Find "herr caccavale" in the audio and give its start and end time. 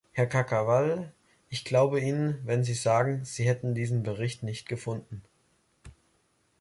0.13-1.11